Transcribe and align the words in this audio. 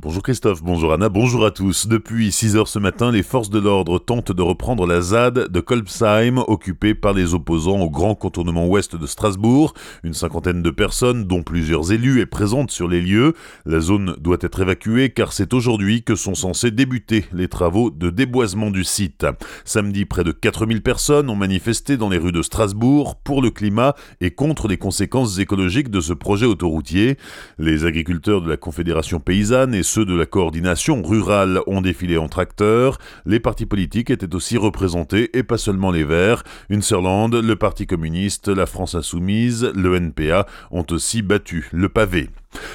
Bonjour 0.00 0.22
Christophe, 0.22 0.62
bonjour 0.62 0.92
Anna, 0.92 1.08
bonjour 1.08 1.44
à 1.44 1.50
tous. 1.50 1.88
Depuis 1.88 2.30
6 2.30 2.54
heures 2.54 2.68
ce 2.68 2.78
matin, 2.78 3.10
les 3.10 3.24
forces 3.24 3.50
de 3.50 3.58
l'ordre 3.58 3.98
tentent 3.98 4.30
de 4.30 4.42
reprendre 4.42 4.86
la 4.86 5.00
ZAD 5.00 5.48
de 5.48 5.60
Kolbsheim, 5.60 6.38
occupée 6.46 6.94
par 6.94 7.14
les 7.14 7.34
opposants 7.34 7.80
au 7.80 7.90
grand 7.90 8.14
contournement 8.14 8.68
ouest 8.68 8.94
de 8.94 9.06
Strasbourg. 9.08 9.74
Une 10.04 10.14
cinquantaine 10.14 10.62
de 10.62 10.70
personnes, 10.70 11.24
dont 11.24 11.42
plusieurs 11.42 11.90
élus, 11.90 12.20
est 12.20 12.26
présente 12.26 12.70
sur 12.70 12.86
les 12.86 13.00
lieux. 13.00 13.32
La 13.66 13.80
zone 13.80 14.14
doit 14.20 14.36
être 14.40 14.60
évacuée 14.60 15.10
car 15.10 15.32
c'est 15.32 15.52
aujourd'hui 15.52 16.04
que 16.04 16.14
sont 16.14 16.36
censés 16.36 16.70
débuter 16.70 17.24
les 17.32 17.48
travaux 17.48 17.90
de 17.90 18.10
déboisement 18.10 18.70
du 18.70 18.84
site. 18.84 19.26
Samedi, 19.64 20.04
près 20.04 20.22
de 20.22 20.30
4000 20.30 20.80
personnes 20.80 21.28
ont 21.28 21.34
manifesté 21.34 21.96
dans 21.96 22.08
les 22.08 22.18
rues 22.18 22.30
de 22.30 22.42
Strasbourg 22.42 23.16
pour 23.16 23.42
le 23.42 23.50
climat 23.50 23.96
et 24.20 24.30
contre 24.30 24.68
les 24.68 24.78
conséquences 24.78 25.40
écologiques 25.40 25.90
de 25.90 26.00
ce 26.00 26.12
projet 26.12 26.46
autoroutier. 26.46 27.16
Les 27.58 27.84
agriculteurs 27.84 28.42
de 28.42 28.48
la 28.48 28.56
Confédération 28.56 29.18
paysanne 29.18 29.74
et 29.74 29.87
ceux 29.88 30.04
de 30.04 30.14
la 30.14 30.26
coordination 30.26 31.02
rurale 31.02 31.60
ont 31.66 31.80
défilé 31.80 32.18
en 32.18 32.28
tracteur. 32.28 32.98
Les 33.24 33.40
partis 33.40 33.64
politiques 33.64 34.10
étaient 34.10 34.34
aussi 34.34 34.58
représentés 34.58 35.30
et 35.36 35.42
pas 35.42 35.56
seulement 35.56 35.90
les 35.90 36.04
Verts. 36.04 36.44
Une 36.68 36.78
Unserland, 36.78 37.34
le 37.34 37.56
Parti 37.56 37.86
communiste, 37.86 38.48
la 38.48 38.66
France 38.66 38.94
insoumise, 38.94 39.72
le 39.74 39.96
NPA 39.96 40.46
ont 40.70 40.84
aussi 40.90 41.22
battu 41.22 41.68
le 41.72 41.88
pavé. 41.88 42.28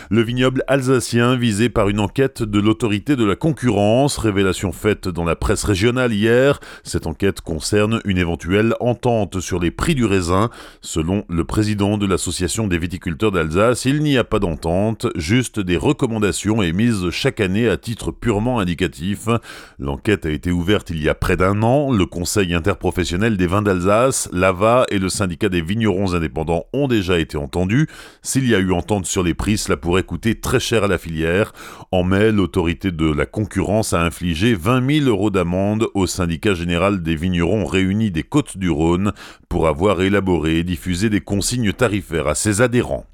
Le 0.10 0.22
vignoble 0.22 0.64
alsacien 0.68 1.36
visé 1.36 1.70
par 1.70 1.90
une 1.90 2.00
enquête 2.00 2.44
de 2.44 2.60
l'autorité 2.60 3.16
de 3.16 3.26
la 3.26 3.36
concurrence, 3.36 4.18
révélation 4.18 4.72
faite 4.72 5.08
dans 5.08 5.24
la 5.24 5.36
presse 5.36 5.64
régionale 5.64 6.14
hier. 6.14 6.60
Cette 6.84 7.08
enquête 7.08 7.42
concerne 7.42 8.00
une 8.06 8.18
éventuelle 8.18 8.76
entente 8.80 9.40
sur 9.40 9.60
les 9.60 9.72
prix 9.72 9.96
du 9.96 10.06
raisin. 10.06 10.50
Selon 10.82 11.26
le 11.30 11.46
président 11.46 11.98
de 11.98 12.06
l'association 12.06 12.68
des 12.68 12.78
viticulteurs 12.78 13.32
d'Alsace, 13.32 13.86
il 13.86 14.04
n'y 14.04 14.18
a 14.18 14.24
pas 14.24 14.40
d'entente, 14.40 15.08
juste 15.16 15.60
des 15.60 15.78
recommandations 15.78 16.62
émises 16.62 17.10
chaque 17.10 17.40
année 17.40 17.68
à 17.68 17.78
titre 17.78 18.12
purement 18.12 18.60
indicatif. 18.60 19.28
L'enquête 19.80 20.26
a 20.26 20.32
été 20.32 20.52
ouverte 20.52 20.92
il 20.92 21.02
y 21.02 21.10
a 21.10 21.16
près 21.16 21.38
d'un 21.38 21.64
an. 21.64 21.92
Le 21.92 22.06
Conseil 22.06 22.54
interprofessionnel 22.54 23.38
des 23.38 23.48
vins 23.48 23.62
d'Alsace, 23.64 24.30
l'AVA 24.32 24.86
et 24.92 25.00
le 25.00 25.10
syndicat 25.10 25.50
des 25.50 25.62
vignerons 25.62 26.14
indépendants 26.14 26.66
ont 26.74 26.88
déjà 26.88 27.18
été 27.18 27.38
entendus. 27.38 27.88
S'il 28.22 28.48
y 28.48 28.54
a 28.54 28.60
eu 28.60 28.72
entente 28.72 29.06
sur 29.06 29.24
les 29.24 29.34
prix, 29.34 29.58
cela 29.64 29.78
pourrait 29.78 30.04
coûter 30.04 30.36
très 30.36 30.60
cher 30.60 30.84
à 30.84 30.88
la 30.88 30.98
filière. 30.98 31.54
En 31.92 32.04
mai, 32.04 32.32
l'autorité 32.32 32.92
de 32.92 33.06
la 33.06 33.26
concurrence 33.26 33.94
a 33.94 34.04
infligé 34.04 34.56
20 34.56 35.04
000 35.04 35.08
euros 35.08 35.30
d'amende 35.30 35.88
au 35.94 36.06
syndicat 36.06 36.54
général 36.54 37.02
des 37.02 37.16
vignerons 37.16 37.66
réunis 37.66 38.12
des 38.12 38.24
Côtes 38.24 38.58
du 38.58 38.70
Rhône 38.70 39.14
pour 39.48 39.68
avoir 39.68 40.02
élaboré 40.02 40.58
et 40.58 40.64
diffusé 40.64 41.10
des 41.10 41.22
consignes 41.22 41.72
tarifaires 41.72 42.28
à 42.28 42.36
ses 42.36 42.62
adhérents. 42.62 43.06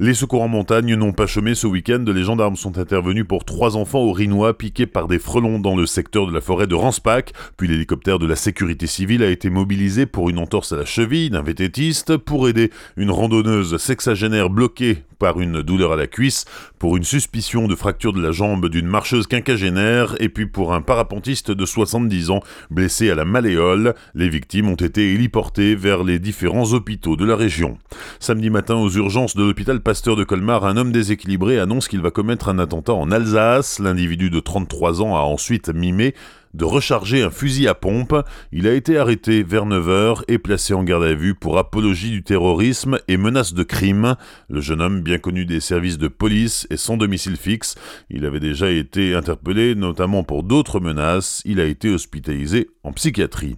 Les 0.00 0.14
secours 0.14 0.42
en 0.42 0.48
montagne 0.48 0.96
n'ont 0.96 1.12
pas 1.12 1.28
chômé 1.28 1.54
ce 1.54 1.68
week-end. 1.68 2.04
Les 2.08 2.24
gendarmes 2.24 2.56
sont 2.56 2.78
intervenus 2.78 3.24
pour 3.28 3.44
trois 3.44 3.76
enfants 3.76 4.00
au 4.00 4.10
Rinois 4.12 4.58
piqués 4.58 4.86
par 4.86 5.06
des 5.06 5.20
frelons 5.20 5.60
dans 5.60 5.76
le 5.76 5.86
secteur 5.86 6.26
de 6.26 6.32
la 6.32 6.40
forêt 6.40 6.66
de 6.66 6.74
Ranspach. 6.74 7.26
Puis 7.56 7.68
l'hélicoptère 7.68 8.18
de 8.18 8.26
la 8.26 8.34
sécurité 8.34 8.88
civile 8.88 9.22
a 9.22 9.30
été 9.30 9.50
mobilisé 9.50 10.06
pour 10.06 10.30
une 10.30 10.38
entorse 10.38 10.72
à 10.72 10.76
la 10.76 10.84
cheville 10.84 11.30
d'un 11.30 11.42
vététiste, 11.42 12.16
pour 12.16 12.48
aider 12.48 12.72
une 12.96 13.12
randonneuse 13.12 13.76
sexagénaire 13.76 14.50
bloquée 14.50 15.04
par 15.20 15.40
une 15.40 15.62
douleur 15.62 15.92
à 15.92 15.96
la 15.96 16.08
cuisse, 16.08 16.44
pour 16.78 16.96
une 16.96 17.04
suspicion 17.04 17.68
de 17.68 17.76
fracture 17.76 18.12
de 18.12 18.20
la 18.20 18.32
jambe 18.32 18.68
d'une 18.68 18.88
marcheuse 18.88 19.28
quinquagénaire, 19.28 20.16
et 20.18 20.28
puis 20.28 20.46
pour 20.46 20.74
un 20.74 20.82
parapentiste 20.82 21.52
de 21.52 21.64
70 21.64 22.30
ans 22.30 22.40
blessé 22.70 23.10
à 23.10 23.14
la 23.14 23.24
malléole. 23.24 23.94
Les 24.14 24.28
victimes 24.28 24.68
ont 24.68 24.74
été 24.74 25.14
héliportées 25.14 25.76
vers 25.76 26.02
les 26.02 26.18
différents 26.18 26.72
hôpitaux 26.72 27.16
de 27.16 27.24
la 27.24 27.36
région. 27.36 27.78
Samedi 28.18 28.50
matin, 28.50 28.74
aux 28.74 28.90
urgences 28.90 29.36
de 29.36 29.44
l'hôpital 29.44 29.80
Pasteur 29.84 30.16
de 30.16 30.24
Colmar, 30.24 30.64
un 30.64 30.78
homme 30.78 30.92
déséquilibré 30.92 31.58
annonce 31.58 31.88
qu'il 31.88 32.00
va 32.00 32.10
commettre 32.10 32.48
un 32.48 32.58
attentat 32.58 32.94
en 32.94 33.10
Alsace. 33.10 33.80
L'individu 33.80 34.30
de 34.30 34.40
33 34.40 35.02
ans 35.02 35.14
a 35.14 35.20
ensuite 35.20 35.68
mimé 35.68 36.14
de 36.54 36.64
recharger 36.64 37.22
un 37.22 37.30
fusil 37.30 37.68
à 37.68 37.74
pompe. 37.74 38.14
Il 38.52 38.66
a 38.66 38.72
été 38.72 38.96
arrêté 38.96 39.42
vers 39.42 39.66
9h 39.66 40.22
et 40.28 40.38
placé 40.38 40.72
en 40.72 40.84
garde 40.84 41.04
à 41.04 41.14
vue 41.14 41.34
pour 41.34 41.58
apologie 41.58 42.10
du 42.10 42.22
terrorisme 42.22 42.98
et 43.08 43.16
menace 43.16 43.52
de 43.52 43.62
crime. 43.62 44.16
Le 44.48 44.60
jeune 44.60 44.80
homme, 44.80 45.02
bien 45.02 45.18
connu 45.18 45.44
des 45.44 45.60
services 45.60 45.98
de 45.98 46.08
police, 46.08 46.66
est 46.70 46.76
sans 46.76 46.96
domicile 46.96 47.36
fixe. 47.36 47.74
Il 48.08 48.24
avait 48.24 48.40
déjà 48.40 48.70
été 48.70 49.14
interpellé, 49.14 49.74
notamment 49.74 50.22
pour 50.22 50.44
d'autres 50.44 50.80
menaces. 50.80 51.42
Il 51.44 51.60
a 51.60 51.64
été 51.64 51.90
hospitalisé 51.90 52.68
en 52.84 52.92
psychiatrie. 52.92 53.56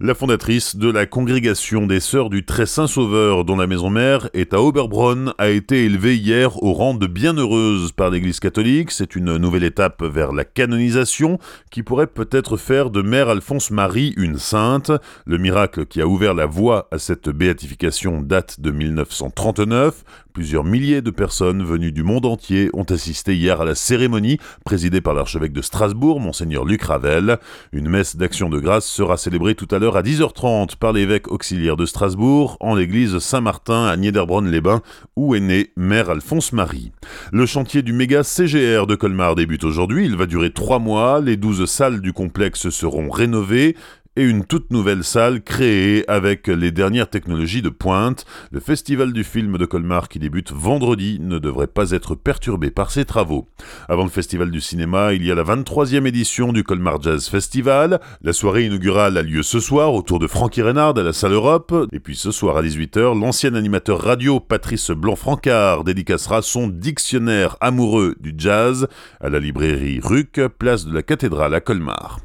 La 0.00 0.14
fondatrice 0.14 0.76
de 0.76 0.90
la 0.90 1.04
congrégation 1.04 1.86
des 1.86 2.00
Sœurs 2.00 2.30
du 2.30 2.46
Très 2.46 2.64
Saint 2.64 2.86
Sauveur, 2.86 3.44
dont 3.44 3.56
la 3.56 3.66
maison 3.66 3.90
mère 3.90 4.30
est 4.32 4.54
à 4.54 4.62
Oberbronn, 4.62 5.34
a 5.36 5.50
été 5.50 5.84
élevée 5.84 6.16
hier 6.16 6.62
au 6.62 6.72
rang 6.72 6.94
de 6.94 7.06
bienheureuse 7.06 7.92
par 7.92 8.08
l'Église 8.08 8.40
catholique. 8.40 8.92
C'est 8.92 9.14
une 9.14 9.36
nouvelle 9.36 9.64
étape 9.64 10.02
vers 10.02 10.32
la 10.32 10.44
canonisation 10.44 11.38
qui 11.70 11.82
pourrait 11.82 12.06
peut 12.06 12.29
être 12.32 12.56
faire 12.56 12.90
de 12.90 13.02
Mère 13.02 13.28
Alphonse 13.28 13.70
Marie 13.70 14.14
une 14.16 14.38
sainte. 14.38 14.92
Le 15.26 15.38
miracle 15.38 15.86
qui 15.86 16.00
a 16.00 16.06
ouvert 16.06 16.34
la 16.34 16.46
voie 16.46 16.88
à 16.90 16.98
cette 16.98 17.28
béatification 17.28 18.22
date 18.22 18.60
de 18.60 18.70
1939. 18.70 20.04
Plusieurs 20.32 20.62
milliers 20.62 21.02
de 21.02 21.10
personnes 21.10 21.64
venues 21.64 21.90
du 21.90 22.04
monde 22.04 22.24
entier 22.24 22.70
ont 22.72 22.84
assisté 22.84 23.34
hier 23.34 23.60
à 23.60 23.64
la 23.64 23.74
cérémonie 23.74 24.38
présidée 24.64 25.00
par 25.00 25.12
l'archevêque 25.12 25.52
de 25.52 25.60
Strasbourg, 25.60 26.20
monseigneur 26.20 26.64
Luc 26.64 26.82
Ravel. 26.82 27.38
Une 27.72 27.88
messe 27.88 28.14
d'action 28.14 28.48
de 28.48 28.60
grâce 28.60 28.86
sera 28.86 29.16
célébrée 29.16 29.56
tout 29.56 29.66
à 29.72 29.80
l'heure 29.80 29.96
à 29.96 30.02
10h30 30.02 30.76
par 30.76 30.92
l'évêque 30.92 31.28
auxiliaire 31.32 31.76
de 31.76 31.84
Strasbourg 31.84 32.56
en 32.60 32.76
l'église 32.76 33.18
Saint-Martin 33.18 33.86
à 33.86 33.96
Niederbronn-les-Bains 33.96 34.82
où 35.16 35.34
est 35.34 35.40
née 35.40 35.72
Mère 35.76 36.10
Alphonse 36.10 36.52
Marie. 36.52 36.92
Le 37.32 37.44
chantier 37.44 37.82
du 37.82 37.92
méga 37.92 38.22
CGR 38.22 38.86
de 38.86 38.94
Colmar 38.94 39.34
débute 39.34 39.64
aujourd'hui. 39.64 40.06
Il 40.06 40.16
va 40.16 40.26
durer 40.26 40.52
trois 40.52 40.78
mois. 40.78 41.20
Les 41.20 41.36
douze 41.36 41.64
salles 41.64 42.00
du 42.00 42.12
complexe 42.20 42.68
seront 42.68 43.08
rénovées 43.08 43.74
et 44.16 44.24
une 44.24 44.44
toute 44.44 44.72
nouvelle 44.72 45.04
salle 45.04 45.40
créée 45.40 46.04
avec 46.10 46.48
les 46.48 46.72
dernières 46.72 47.08
technologies 47.08 47.62
de 47.62 47.68
pointe. 47.68 48.24
Le 48.50 48.58
Festival 48.58 49.12
du 49.12 49.22
film 49.22 49.56
de 49.56 49.64
Colmar 49.66 50.08
qui 50.08 50.18
débute 50.18 50.50
vendredi 50.52 51.18
ne 51.20 51.38
devrait 51.38 51.68
pas 51.68 51.92
être 51.92 52.16
perturbé 52.16 52.70
par 52.70 52.90
ces 52.90 53.04
travaux. 53.04 53.48
Avant 53.88 54.02
le 54.02 54.10
Festival 54.10 54.50
du 54.50 54.60
cinéma, 54.60 55.12
il 55.12 55.24
y 55.24 55.30
a 55.30 55.36
la 55.36 55.44
23e 55.44 56.06
édition 56.06 56.52
du 56.52 56.64
Colmar 56.64 57.00
Jazz 57.00 57.28
Festival. 57.28 58.00
La 58.22 58.32
soirée 58.32 58.64
inaugurale 58.64 59.16
a 59.16 59.22
lieu 59.22 59.44
ce 59.44 59.60
soir 59.60 59.94
autour 59.94 60.18
de 60.18 60.26
Francky 60.26 60.60
Reynard 60.60 60.98
à 60.98 61.02
la 61.04 61.12
salle 61.12 61.32
Europe. 61.32 61.72
Et 61.92 62.00
puis 62.00 62.16
ce 62.16 62.32
soir 62.32 62.56
à 62.56 62.62
18h, 62.62 63.16
l'ancien 63.18 63.54
animateur 63.54 64.02
radio 64.02 64.40
Patrice 64.40 64.90
Blanc-Francard 64.90 65.84
dédicacera 65.84 66.42
son 66.42 66.66
dictionnaire 66.66 67.56
amoureux 67.60 68.16
du 68.18 68.34
jazz 68.36 68.88
à 69.20 69.28
la 69.28 69.38
librairie 69.38 70.00
Ruc, 70.02 70.40
place 70.58 70.84
de 70.84 70.92
la 70.92 71.04
cathédrale 71.04 71.54
à 71.54 71.60
Colmar. 71.60 72.18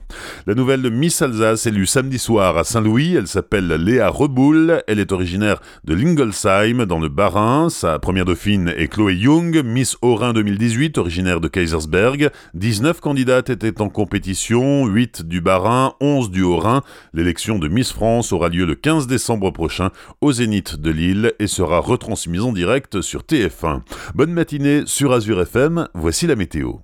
La 0.48 0.56
nouvelle 0.56 0.82
de 0.82 0.90
Miss 0.90 1.22
Alsace 1.22 1.68
est 1.68 1.75
samedi 1.84 2.18
soir 2.18 2.58
à 2.58 2.64
Saint-Louis. 2.64 3.16
Elle 3.16 3.28
s'appelle 3.28 3.68
Léa 3.68 4.08
Reboul. 4.08 4.82
Elle 4.88 5.00
est 5.00 5.12
originaire 5.12 5.60
de 5.84 5.94
Lingolsheim, 5.94 6.86
dans 6.86 7.00
le 7.00 7.10
Bas-Rhin. 7.10 7.70
Sa 7.70 8.00
première 8.00 8.24
dauphine 8.24 8.74
est 8.78 8.88
Chloé 8.88 9.18
Jung, 9.18 9.62
Miss 9.66 9.98
Haut-Rhin 10.02 10.32
2018, 10.32 10.98
originaire 10.98 11.42
de 11.42 11.50
Kaisersberg. 11.50 12.30
19 12.54 13.02
candidates 13.02 13.50
étaient 13.50 13.82
en 13.82 13.90
compétition, 13.90 14.86
8 14.86 15.24
du 15.24 15.42
Bas-Rhin, 15.42 15.96
11 16.00 16.32
du 16.32 16.44
Haut-Rhin. 16.44 16.82
L'élection 17.14 17.60
de 17.60 17.68
Miss 17.68 17.92
France 17.92 18.32
aura 18.32 18.48
lieu 18.48 18.66
le 18.66 18.76
15 18.76 19.08
décembre 19.08 19.52
prochain 19.52 19.90
au 20.22 20.32
Zénith 20.32 20.80
de 20.80 20.92
Lille 20.92 21.34
et 21.40 21.48
sera 21.48 21.80
retransmise 21.80 22.44
en 22.44 22.54
direct 22.54 23.02
sur 23.02 23.24
TF1. 23.24 23.82
Bonne 24.14 24.32
matinée 24.32 24.84
sur 24.86 25.12
Azure 25.12 25.42
FM, 25.42 25.90
voici 25.94 26.28
la 26.28 26.38
météo. 26.38 26.76